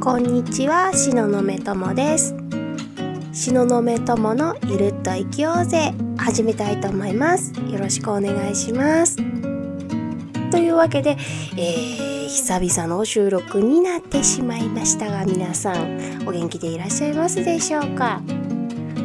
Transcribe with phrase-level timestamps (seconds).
[0.00, 2.34] こんにちは、しののめともです。
[3.32, 7.52] しののめとものゆるっと生きようぜ、始めたいと思います。
[7.70, 9.16] よろしくお願いします。
[10.52, 11.16] というわけで、
[11.56, 18.20] えー、久々の収録になってしまいましたが、皆さん、お元気でいらっしゃいますでしょうか？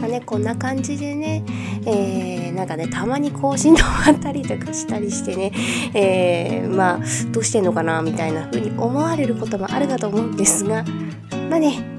[0.00, 1.44] まあね、こんな感じでね、
[1.86, 5.52] えー、なんかね、たまに更新止まったりとかしたりしてね、
[5.94, 7.00] えー、まあ、
[7.32, 10.84] どうしてんのかな、みたいな風に思われることもあるかと思うんですが、
[11.50, 11.96] まあね、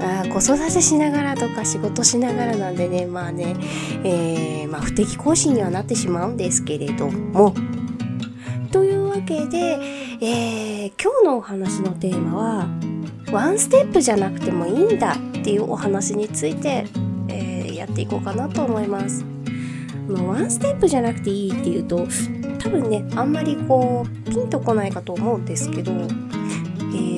[0.00, 3.56] あ子育てしながらとか仕事しながらなんでね、まあね、
[4.04, 7.54] えー、まあ、不適更新にはなってしまうんですけれども、
[8.70, 9.78] というわけで、
[10.20, 12.68] えー、今日のお話のテーマは、
[13.32, 16.84] ワンステップじゃなくてもいいんだっていうお話について、
[17.86, 19.24] やっていこうかなと思います。
[20.08, 22.06] ワンステップじゃなくていいっていうと、
[22.58, 25.94] 多分ね、あんまりこう、ピンとこないかと思うんですけど、え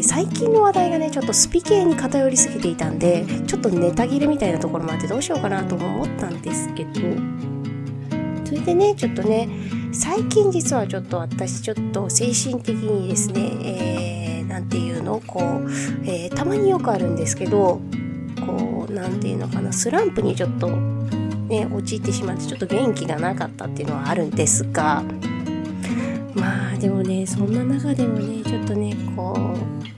[0.00, 6.92] ー、最近の話題がね、ちょっとスピ系に偏りすぎていたんで、ちょっとネタ切れみたいなところもあってどうしようかなとも思ったんですけど、
[8.44, 9.48] それでね、ちょっとね、
[9.92, 14.18] 最近実はちょっと私ちょっと精神的にですね、えー、
[14.68, 15.70] ていうのこう、
[16.04, 17.80] えー、たまによくあるんですけど
[18.98, 25.02] こうなんていうのかなスランプにちょっとね陥ってしまってちょっと元気がなかったっていうのはあるんですが
[26.34, 29.34] まあでもねそんな中でもねちょっとねこ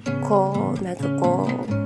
[0.07, 1.81] うこうなんかこう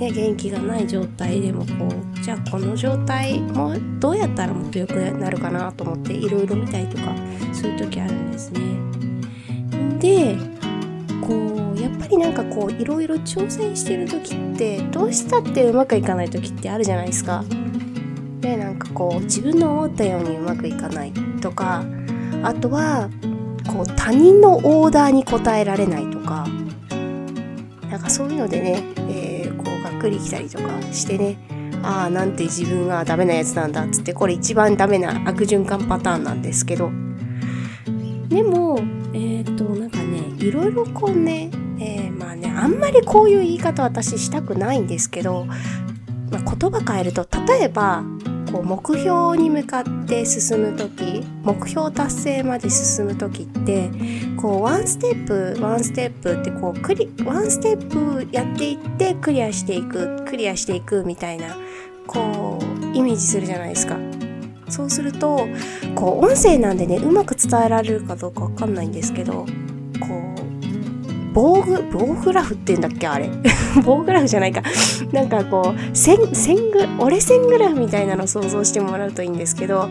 [0.00, 7.14] ね、元気がない状態でもこうじゃあこの状態もどうやったらもっと良くなるかなと思っていろいろ見たりとか
[7.52, 8.60] そういう時あるんですね。
[9.98, 10.59] で
[12.10, 17.44] りなんかこういろいろ挑戦してる時ってどうしたってうまくいかない時ってあるじゃないですか。
[18.40, 21.84] でなんかこう自分の思ったようにうまくいかないとか
[22.42, 23.10] あとは
[23.66, 26.46] こう他人のオーダーに応えられないとか
[27.90, 31.36] なんかそういうのでね、えー、こうがっくりきたりとかしてね
[31.82, 36.90] ああなんて自分はダメなやつなんだっつってこれ一番ダメな悪循環パターンなんですけど
[38.28, 38.78] でも
[39.12, 41.50] えっ、ー、となんかねいろいろこうね、
[42.30, 45.54] あねあんまりこういう言い方私したくないんですけど、ま
[46.38, 48.04] あ、言葉変えると例えば
[48.52, 53.90] こう目標に向かって進む時目標達成まで進む時って
[54.40, 61.56] こうワンステップワンステップってこうクリワンステップやっていってクリアしていくクリアしていくみたいな
[62.06, 63.96] こうイメージするじゃないですか。
[64.68, 65.48] そうすると
[65.96, 69.44] こう音声なんでねうまく伝えられるかどうかわかんないんですけど
[69.98, 70.29] こう
[71.32, 73.30] 棒グ棒グラフって言うんだっけあれ。
[73.84, 74.62] 棒グラフじゃないか。
[75.12, 79.88] なんかこう線線グ折れ線グラフみたいなの想像してもらうといいんですけど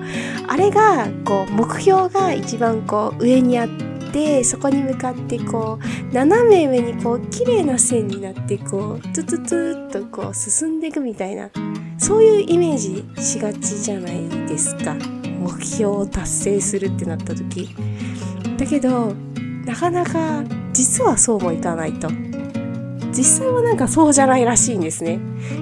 [0.48, 3.70] あれがこう目標が一番こう上にあっ
[4.14, 5.80] てそこに向かってこ
[6.12, 11.50] う斜め上にこう綺麗な線になってこうツツツっとこう進んでいくみたいな
[11.98, 14.96] そういうイメージしがちじゃないですか。
[15.40, 17.70] 目標を達成するってなった時。
[18.58, 19.14] だけど
[19.66, 20.44] なかなか
[20.74, 22.10] 実はそうもいかないと。
[23.12, 25.20] 実際はなんかそうじゃないらしいんですね。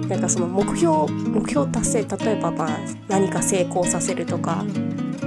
[0.10, 4.66] なんかその目標目標達成例えばまあ何か成功させるとか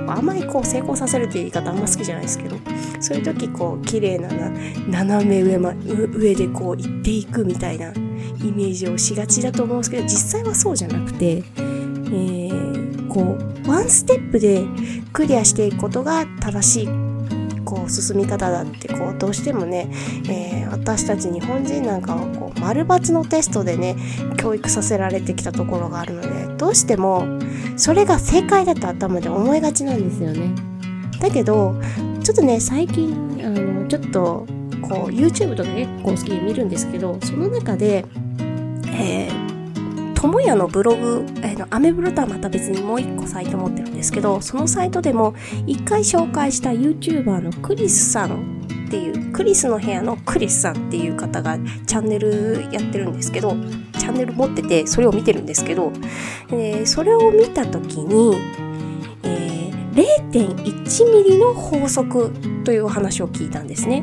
[0.09, 2.57] あんまりこう成功させるっていう言い方あんま好きじゃないですけど
[3.01, 4.51] そういう時こう綺麗なな
[4.89, 5.75] 斜め上,、ま、
[6.13, 14.65] 上でこう行っていくみたいなイメージをしがちだと思うんですけど実際はそうじゃなくて、えー、こうワンステップで
[15.13, 17.10] クリアしていくことが正しい
[17.71, 19.89] こう進み方だってこうどうしてもね、
[20.29, 23.97] えー、私たち日本人なんかはこう丸抜のテストでね
[24.37, 27.25] 教育させられてきたところがあるのでどうしても
[27.77, 30.53] それが正解だと頭で思いがちなんですよね。
[31.21, 31.81] だけど
[32.25, 33.13] ちょっとね最近
[33.45, 34.47] あのちょっと
[34.83, 38.05] こう YouTube とか結構好きで見るんですけどその中で、
[38.87, 39.50] えー
[40.23, 45.35] 友也のブログ、えー、のアメブロとはまた別にもう一個サイト持ってるんですけどそのサイトでも
[45.67, 53.57] 一回紹介した YouTuber のクリスさんっていうクリスの部屋のクリスさんっていう方がチャンネルやってるんですけど
[53.99, 55.91] チャンネル持っててそれを見てるんですけど、
[56.51, 58.37] えー、それを見た時に、
[59.23, 62.31] えー、0.1ミリの法則
[62.65, 64.03] という話を聞いたんですね。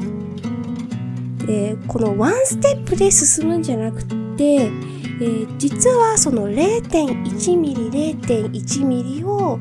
[1.46, 4.04] でこのワンステップで進むんじゃなく
[4.36, 4.70] て
[5.20, 9.60] えー、実はその0.1ミリ0.1ミリを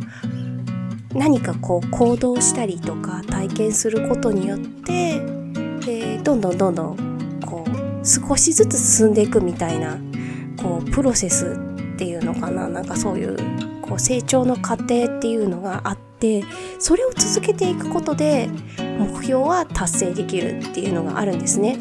[1.15, 9.99] 何かこう行動したりとか体験することによって、えー、どんどんどんどんこう少しずつ進んでいくみたいな
[10.63, 11.57] こうプロセス
[11.95, 13.37] っていうのかななんかそういう
[13.81, 16.45] こう成長の過程っていうのがあって
[16.79, 18.51] それを続けていくことで
[18.99, 21.79] 目標は達成できるっていうのがあるんですね。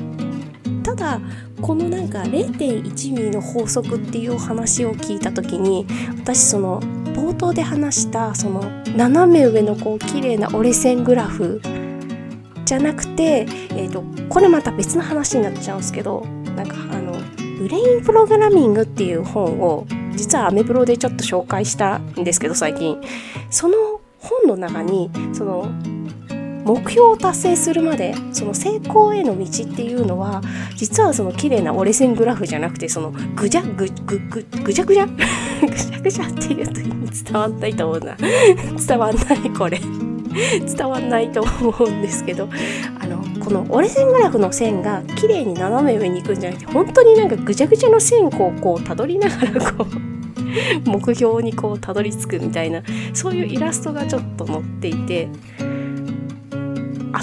[0.95, 1.21] ただ
[1.61, 5.85] このなんか0.1ミリの法則っていう話を聞いた時に
[6.17, 6.81] 私その
[7.13, 8.61] 冒頭で話したその
[8.95, 11.61] 斜め上のこう綺麗な折れ線グラフ
[12.65, 16.25] じゃなくて、えーと、これまた別の話になっちゃうんですけど
[16.55, 17.13] なんかあの
[17.59, 22.99] ブレインプログラミングっていう本を実はアメブロでちょっと紹介したんですけど最近。
[23.49, 25.69] その本の中にその
[26.65, 30.41] 目標を達成するまでその成功への道っていうのは
[30.75, 35.05] 実はその綺麗な折れ線グラフじゃなくてそのぐじゃぐぐぐぐじゃぐじゃ？
[35.61, 36.73] ぐじゃぐじゃっていうと
[37.23, 38.17] 伝わんないと思うな。
[38.87, 39.79] 伝わんないこれ。
[40.75, 42.49] 伝わんないと思うんですけど
[42.99, 49.85] あのこの折れ線グラフの線が綺麗に斜め上に行くんじゃなくて本当になんかぐちゃぐちゃの線をこうたどりながらこ
[50.85, 52.81] う目標にこうたどり着くみたいな
[53.13, 55.29] そういうイラストがちょっと載っていて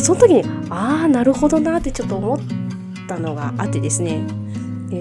[0.02, 2.38] その時にああなるほどなってちょっと思っ
[3.06, 4.26] たのがあってですね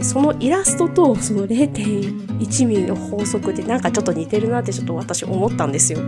[0.04, 6.00] そのイラストとその0.1ミリの法則でなんかちょっと似てるなってちょっと私思ったんですよ。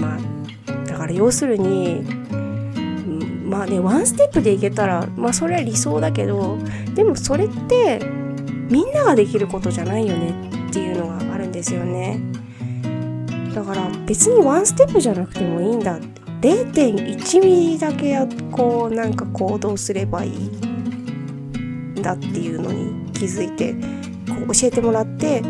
[0.00, 0.18] まあ
[0.86, 2.02] だから要するに
[3.44, 6.58] まあねワンステップでいけたらまあそれは理想だけど
[6.94, 8.00] でもそれって
[8.70, 10.30] みんなができることじゃないよね
[10.68, 12.20] っていうのがあるんですよね。
[13.54, 20.30] だから別にワンステップじゃなくてもいいんだって0.1ミリだけやこうなんか行動すればいい？
[20.30, 23.74] んだっていうのに気づいて
[24.28, 25.42] こう教えてもらって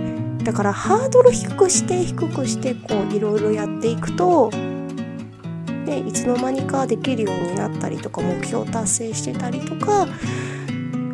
[0.43, 4.51] だからハードル低くして低くしてこういろいろやっていくと
[5.85, 10.07] でいつの間にかできるようになったりとか目標達成してたりとか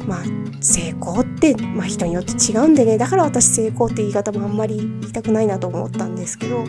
[0.06, 0.24] まあ
[0.60, 6.64] 成功って、まあ、人によって違うんでねだから私成功って言い方もあんまり言いたくないなと思ったんですけど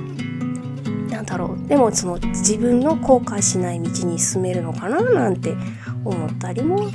[1.26, 5.56] だろうでもその自分の後悔しない道に進めるのかななんて
[6.04, 6.90] 思ったりも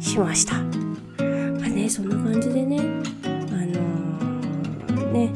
[0.00, 0.54] しました。
[0.54, 5.30] まあねそんな感じでねあのー、ね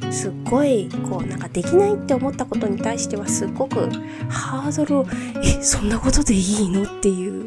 [0.00, 3.88] まあすっごいこうなんかできないって思ったことに対してはすっごく
[4.28, 5.06] ハードルを
[5.42, 7.46] えそんなことでいいのっていう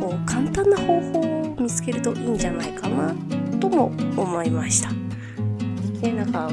[0.00, 3.14] こう簡単な方法を見つけるといいんじゃないかな
[3.60, 3.86] とも
[4.16, 5.07] 思いました。
[6.00, 6.50] でなんか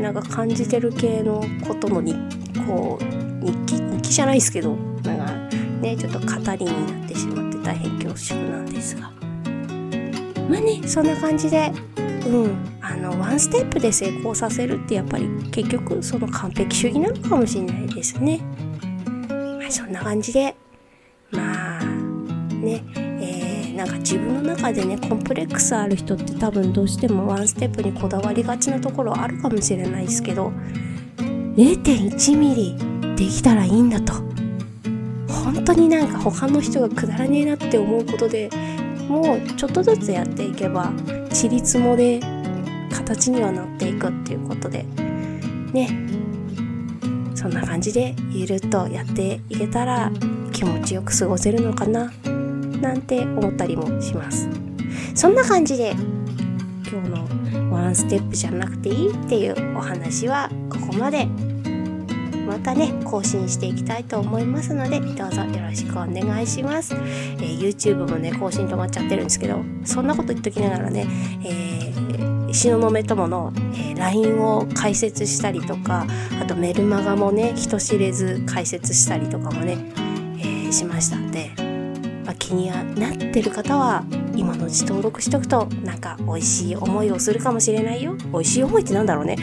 [0.00, 2.14] なんか感じてる系のことのに
[2.66, 6.26] こう日記日記じゃないですけどなんかねちょっと語
[6.56, 9.10] りになってしまって大変恐縮なんですが
[10.48, 11.72] まあねそんな感じで
[12.26, 18.40] うんあのワンステップで成功させるってやっぱり結局その完璧主義なのかもしれないですね。
[19.58, 20.54] まあそんな感じで
[21.30, 22.84] まあね
[23.84, 30.52] なんか自分の中でねコンプレックスある人って多分どうしてもワンステップにこだわりがちなところあるかもしれないですけど
[31.18, 34.14] 0.1ミリできたらいいんだと。
[35.28, 38.48] 本当になんか他の人がくだらねえなって思うことで
[39.08, 40.90] もうちょっとずつやっていけば
[41.30, 42.20] ちりつもで
[42.90, 44.84] 形にはなっていくっていうことで。
[45.74, 45.88] ね。
[47.34, 50.10] そんな感じでゆるっとやっていけたら
[50.50, 52.10] 気持ちよく過ごせるのかな。
[52.84, 54.48] なんて思ったりもします。
[55.14, 55.92] そんな感じで
[56.90, 61.26] 今日のワンステップじゃなくていいっていうお話はここまで。
[62.46, 71.06] またね更新していきたいと思いますのでどうぞよろしくお願いします、えー、YouTube もね更新止まっちゃってるんですけどそんなこと言っときながらね、
[71.42, 76.06] えー、東雲友の、え、LINE を解説したりとか
[76.38, 79.78] あとメルマガもね人知れず解説したりとかもね、
[80.38, 81.50] えー、しましたんで、
[82.44, 84.04] 気になってる方は
[84.36, 89.36] 今のうち登録しとくとなんか美味しい思いをするかもしれないよ美味しい思いってなんだろうね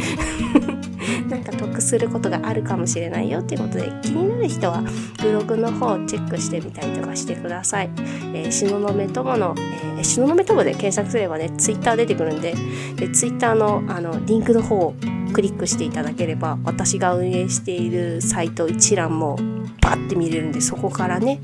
[1.27, 4.83] なんか得することがあるかもしれないよっていうことで気になる人は
[5.19, 7.89] ブログの方をチェックしてみたりとかしてください。
[8.33, 12.53] えー、東雲友の、えー、東雲友で検索すればね、ツイッター出てくるんで、
[12.97, 14.93] でツイッターのあのリンクの方を
[15.33, 19.37] クリックしていただければ私が運営しているサイト一覧も
[19.81, 21.39] パッて見れるんでそこからね、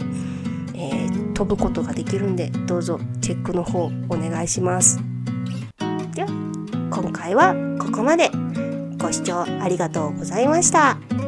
[1.37, 4.99] 飛ぶことができるんでどうぞチェックの方お願いします
[6.15, 6.27] では
[6.89, 8.31] 今回はここまで
[8.97, 11.26] ご視聴ありがとうございました。